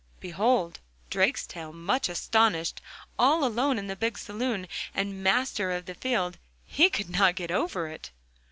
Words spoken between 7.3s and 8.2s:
get over it.